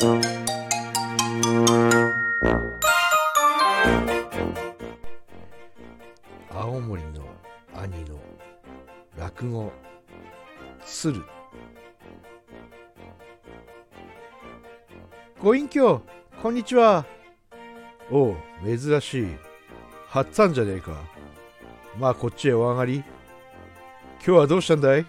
[0.00, 0.06] 青
[6.80, 7.24] 森の
[7.74, 8.16] 兄の
[9.18, 9.72] 落語
[10.86, 11.20] 鶴
[15.42, 16.00] ご隠居
[16.40, 17.04] こんにちは。
[18.08, 19.26] おう珍しい。
[20.06, 20.92] はっつぁんじゃねえか。
[21.98, 22.98] まあこっちへお上がり。
[22.98, 23.06] 今
[24.22, 25.04] 日はどうしたんだい?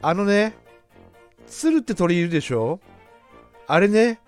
[0.00, 0.56] あのね
[1.46, 2.80] 鶴って鳥いるでしょ?
[3.66, 4.20] あれね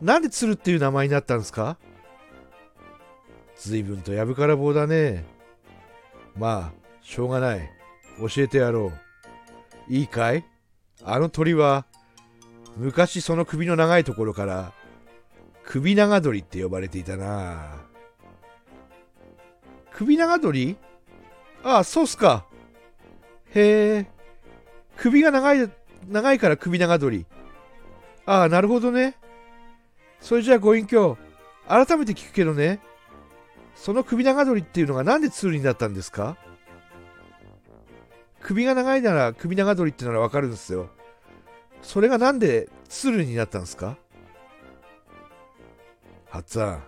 [0.00, 1.76] なんで鶴っていう名前になったんですか？
[3.56, 5.24] ずいぶんとやぶから棒だね。
[6.36, 6.72] まあ
[7.02, 7.70] しょうがない。
[8.18, 8.92] 教えてやろ
[9.88, 9.92] う。
[9.92, 10.44] いいかい？
[11.04, 11.86] あの鳥は
[12.76, 14.72] 昔その首の長いところから
[15.64, 17.76] 首長鳥って呼ばれていたな。
[19.90, 20.76] 首長鳥？
[21.64, 22.44] ああそうっすか。
[23.54, 24.06] へえ。
[24.98, 25.70] 首が長い
[26.08, 27.24] 長いから首長鳥。
[28.26, 29.14] ああなるほどね
[30.20, 31.16] それじゃあご隠居
[31.68, 32.80] 改めて聞くけどね
[33.74, 36.36] その首長鳥っていうのがなんでツールになったんですか？
[38.40, 40.88] 首が長いなら首長鳥ってならわかるんですよ。
[41.82, 43.98] それがなんでツールになったんですか？
[46.30, 46.82] はっつぁん、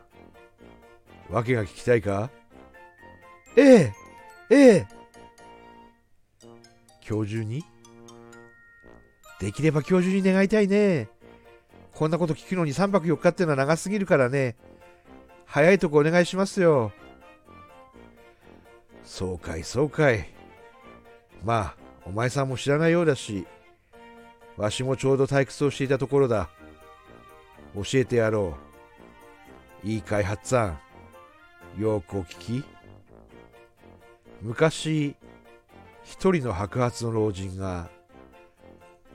[1.31, 2.31] わけが聞きたいか？
[3.57, 3.93] ええ、
[4.51, 4.87] ええ。
[7.09, 7.65] 今日中に？
[9.41, 11.09] できれば今日中に願いたいね。
[11.99, 14.55] こんなこと聞くのに3泊4日ってのは長すぎるからね。
[15.47, 16.93] 早いとこお願いしますよ。
[19.03, 20.29] そうかい、そうかい。
[21.45, 23.49] まあ、お前さんも知らないようだし、
[24.57, 26.49] わしもちょうど退屈をしていたところだ。
[27.75, 28.57] 教えてやろ
[29.83, 29.89] う。
[29.89, 30.75] いいかい、はっつぁ
[31.77, 31.83] ん。
[31.83, 32.65] よくお聞き。
[34.41, 35.17] 昔、
[36.05, 37.91] 一人の白髪の老人が、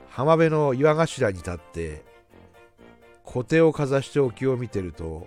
[0.09, 2.12] 浜辺の岩頭に立って、
[3.33, 5.25] 小手をかざして沖を見てると、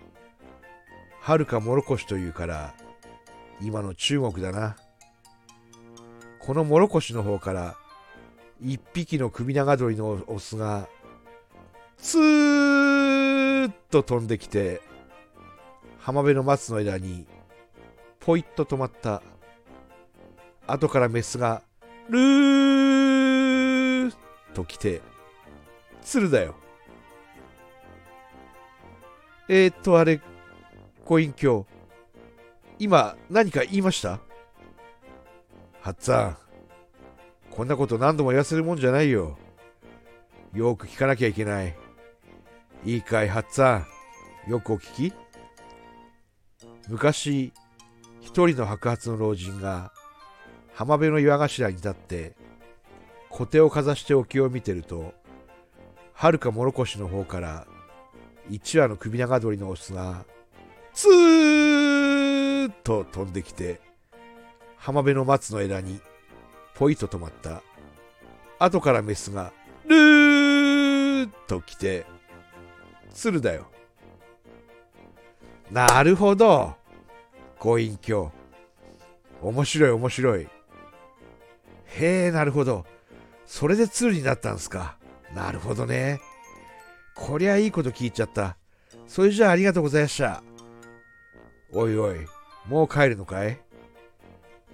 [1.21, 2.73] はるかもろこしというから、
[3.61, 4.77] 今の中国だな。
[6.39, 7.77] このもろこしの方から
[8.63, 10.89] 一匹の首長鳥のオスが
[11.97, 14.81] スーッと飛んできて
[15.99, 17.27] 浜辺の松の枝に
[18.21, 19.25] ポイッと止まった
[20.69, 21.63] 後からメスが
[22.09, 24.15] ルーッ
[24.55, 25.03] と来て
[26.03, 26.55] 鶴だよ
[29.49, 30.21] えー、っとあれ
[31.05, 31.67] ご隠居
[32.79, 34.21] 今何か言いました？
[35.81, 36.37] はっつぁん、
[37.51, 39.39] こんなこと何度も言わせるもんじゃないよ。
[40.53, 41.77] よく聞かなきゃいけない。
[42.85, 44.51] いいかい、はっつぁん。
[44.51, 45.15] よくお聞き？
[46.89, 47.53] 昔、
[48.21, 49.93] 一人の白髪の老人が
[50.75, 52.37] 浜辺の岩頭に立って、
[53.31, 55.15] 小手をかざして沖を見てると、
[56.13, 57.67] はるかもろこしの方から
[58.49, 60.25] 一羽の首長鳥のオスが、
[60.93, 63.81] ツーッと飛んできて、
[64.77, 66.01] 浜辺の松の枝に
[66.75, 67.63] ポイと止まった。
[68.59, 69.53] 後からメスが
[69.87, 72.07] ルーッと来て
[73.13, 73.67] 鶴だよ。
[75.71, 76.75] なるほど。
[77.59, 78.31] ご隠居。
[79.43, 80.43] 面白い面白い。
[80.43, 80.49] へ
[82.27, 82.85] えなるほど。
[83.47, 84.97] それで鶴になったんすか。
[85.35, 86.21] なるほどね。
[87.17, 88.57] こりゃいいこと聞いちゃった
[89.09, 90.43] それじゃあありがとうございました
[91.73, 92.19] おいおい
[92.69, 93.59] もう帰るのかい？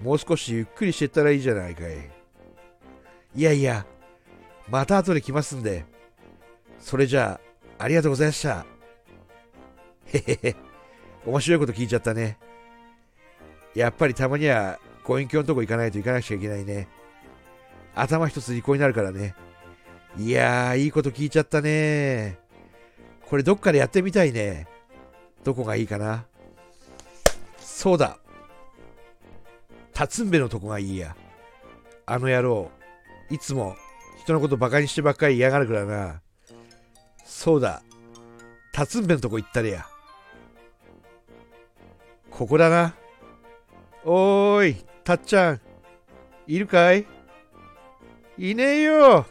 [0.00, 2.10] もう少しゆっくりしてったらいいじゃないかい。
[3.36, 3.86] いやいや、
[4.68, 5.84] また後で来ますんで。
[6.80, 7.38] それじゃ
[7.78, 8.66] あ、ありがとうございました。
[10.06, 10.56] へへへ、
[11.24, 12.38] 面白いこと聞いちゃったね。
[13.74, 16.88] やっぱりたまには、ご隠居のとこ行かないと行かなくちゃいけないね。
[17.94, 19.34] 頭一つ利口になるからね。
[20.18, 22.38] いやー、いいこと聞いちゃったね。
[23.28, 24.66] これどっかでやってみたいね。
[25.42, 26.26] どこがいいかな。
[27.58, 28.18] そうだ。
[29.94, 31.16] 辰んべのとこがいいや。
[32.04, 32.70] あの野郎、
[33.30, 33.74] いつも
[34.22, 36.20] 人のことバカにしてばっかり嫌がるからな。
[37.24, 37.82] そうだ、
[38.72, 39.86] 辰んべのとこ行ったれや。
[42.30, 42.94] ここだな。
[44.04, 45.60] おーい、たっちゃん、
[46.46, 47.06] いるかい？
[48.36, 49.26] いねえよ。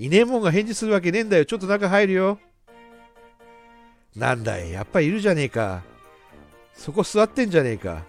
[0.00, 1.44] いねえもんが返事するわけねえんだよ。
[1.44, 2.38] ちょっと中入るよ。
[4.16, 5.82] なんだい、やっぱりいるじゃねえか。
[6.72, 8.02] そこ座ってんじゃねえか。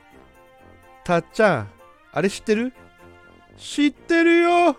[1.04, 1.70] たっちゃん、
[2.14, 2.72] あれ知ってる？
[3.58, 4.78] 知ってるよ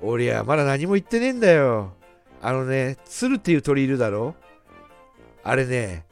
[0.00, 1.92] 俺はまだ何も言ってねえんだよ。
[2.40, 4.36] あのね、鶴っていう鳥いるだろ
[5.42, 6.04] あれね、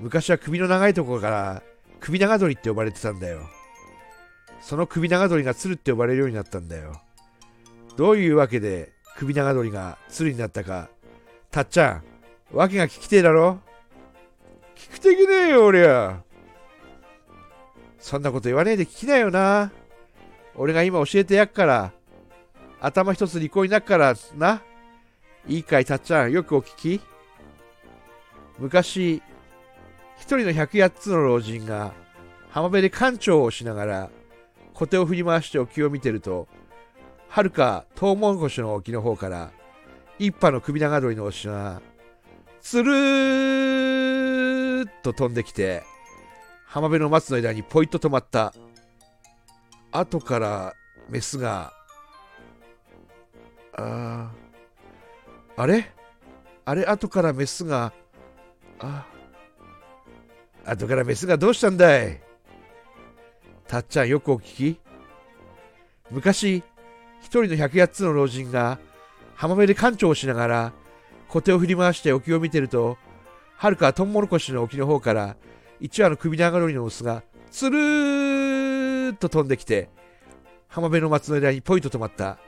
[0.00, 1.62] 昔は首の長いところから
[1.98, 3.40] 首長鳥って呼ばれてたんだよ。
[4.60, 7.00] その首長鳥が鶴って呼ばれるようになったんだよ。
[7.96, 10.88] どういうわけで首長鳥が鶴になったか。
[11.50, 12.02] たっちゃん
[12.52, 13.60] 訳が聞きてえだろ？
[14.74, 16.22] 聞くてきねえよ俺は。
[17.98, 19.72] そんなこと言わねえで聞きなよな。
[20.54, 21.92] 俺が今教えてやっから。
[22.80, 24.62] 頭一つ利口になっからな。
[25.48, 26.32] いいかいたっちゃん。
[26.32, 27.00] よくお聞き。
[28.58, 29.22] 昔
[30.18, 31.92] 一人の百八つの老人が
[32.50, 34.10] 浜辺で館長をしながら
[34.72, 36.48] 小手を振り回して沖を見てると
[37.28, 39.50] はるかトウモロコシの沖の方から
[40.18, 41.82] 一羽の首長鳥の牛が
[42.60, 45.82] つるーっと飛んできて
[46.66, 48.52] 浜辺の松の枝にポイッと止まった。
[49.92, 50.74] 後から
[51.08, 51.72] メスが
[53.72, 54.30] あ
[55.56, 55.92] あれ？
[56.64, 56.84] あれ？
[56.84, 57.92] 後からメスが
[58.78, 59.06] あ
[60.66, 62.20] 後からメスがどうしたんだい？
[63.66, 64.80] たっちゃんよくお聞き。
[66.10, 66.62] 昔
[67.26, 68.78] 一人の百八つの老人が
[69.34, 70.72] 浜辺で館長をしながら
[71.26, 72.98] 小手を振り回して沖を見てると
[73.56, 75.34] はるかトウモロコシの沖の方から
[75.80, 79.90] 一羽の首長鳥のオスがつるーっと飛んできて
[80.68, 82.38] 浜辺の松の枝にポイと止まった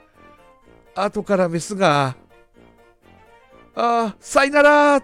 [0.95, 2.15] 後からメスが
[3.75, 5.03] 「ああさいなら!」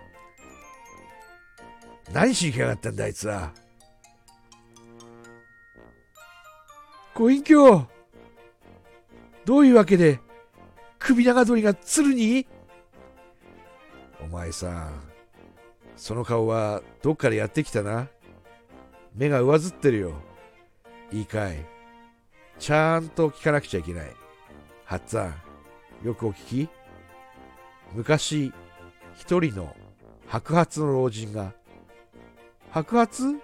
[2.13, 3.51] 何しに来やがったんだあいつは
[7.13, 7.94] ご隠居
[9.45, 10.19] どういうわけで
[10.99, 12.47] 首長鳥が鶴に？
[14.21, 14.91] お前さ
[15.95, 18.07] その顔はどっからやってきたな。
[19.15, 20.13] 目が上ずってるよ。
[21.11, 21.63] いいかい？
[22.59, 24.11] ちゃんと聞かなくちゃいけない。
[24.83, 25.33] はっつぁん
[26.03, 26.69] よくお聞き？
[27.93, 28.51] 昔
[29.15, 29.75] 一人の
[30.27, 31.53] 白髪の老人が。
[32.71, 33.39] 白髪？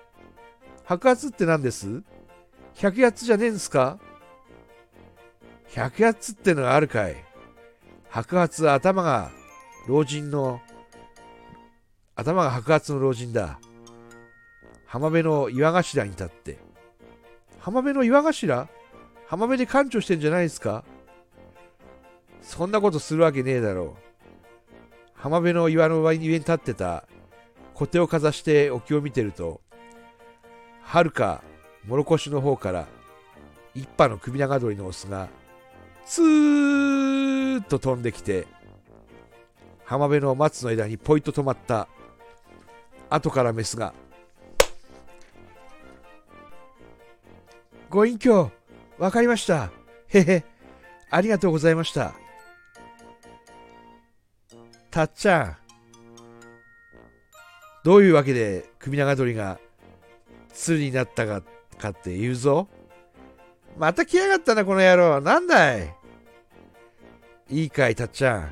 [0.83, 2.01] 白髪って何です？
[2.75, 3.99] 百八じゃねえんすか？
[5.73, 7.15] 百八ってのがあるかい。
[8.09, 9.31] 白髪頭が
[9.87, 10.59] 老人の
[12.15, 13.59] 頭が白髪の老人だ。
[14.85, 16.59] 浜辺の岩頭に立って。
[17.59, 18.67] 浜辺の岩頭？
[19.27, 20.83] 浜辺で館長してんじゃないですか？
[22.41, 24.01] そんなことするわけねえだろう。
[25.13, 27.05] 浜辺の岩の上に立ってた。
[27.73, 29.61] 小手をかざして沖を見てると
[30.83, 31.41] はるか
[31.87, 32.85] 諸越の方から
[33.73, 35.29] 一羽の首長鳥のオスが
[36.05, 38.47] スーッと飛んできて
[39.85, 41.87] 浜辺の松の枝にポイッと止まった
[43.09, 43.93] 後からメスが
[47.89, 48.51] 「ご隠居
[48.97, 49.71] わかりました。
[50.07, 50.45] へへ
[51.09, 52.13] ありがとうございました」
[54.91, 55.57] たっちゃん
[57.83, 59.59] どういうわけで首長鳥が
[60.53, 61.41] 鶴になったか
[61.77, 62.67] かって言うぞ。
[63.77, 65.21] また来やがったなこの野郎。
[65.21, 65.95] なんだい？
[67.49, 68.51] いいかいたっちゃ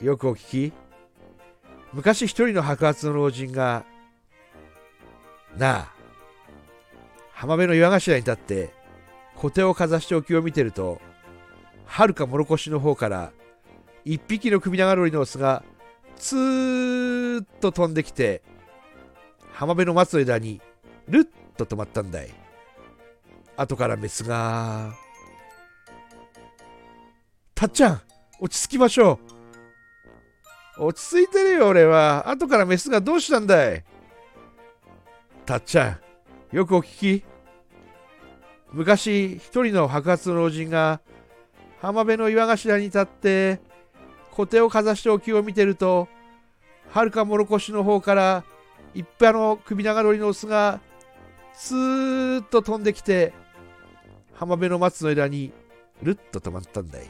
[0.00, 0.04] ん。
[0.04, 0.72] よくお聞き。
[1.92, 3.84] 昔一人の白髪の老人が
[5.58, 5.92] なあ
[7.34, 8.72] 浜辺の岩頭に立って
[9.36, 11.00] 小手をかざして沖を見てると
[11.84, 13.32] はるか諸越の方から
[14.06, 15.62] 一匹の首長鳥のオスが
[16.16, 18.42] ツーッと飛んできて
[19.52, 20.62] 浜辺の松の枝に
[21.08, 21.28] ルッ
[21.58, 22.30] と止まったんだい。
[23.56, 24.92] 後からメスが
[27.54, 28.00] 「たっちゃん
[28.40, 29.20] 落ち着きましょ
[30.78, 30.84] う。
[30.86, 32.28] 落ち着いてるよ俺は。
[32.28, 33.84] 後からメスがどうしたんだい?
[35.46, 36.00] たっちゃ
[36.52, 37.24] んよくお聞き。
[38.72, 41.00] 昔一人の白髪の老人が
[41.80, 43.60] 浜辺の岩頭に立って
[44.30, 46.08] 小手をかざして沖を見てると
[46.90, 48.44] はるか諸越の方から
[48.94, 50.80] 一羽の首長鳥のオスが
[51.52, 53.34] スーッと飛んできて
[54.42, 55.52] 浜辺の松の枝に
[56.02, 57.06] ルッと止まったんだい。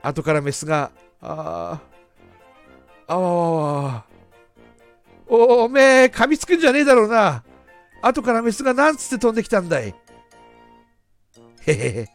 [0.00, 1.78] 後からメスがあ
[3.06, 4.04] ああわわわ
[5.26, 7.44] おめえ噛みつくんじゃねえだろうな。
[8.00, 9.94] 後からメスがなんつって飛んできたんだい?
[11.66, 12.08] へへへ。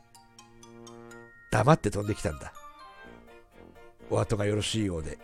[1.51, 2.51] 黙って飛んできたんだ。
[4.09, 5.19] お後がよろしいようで。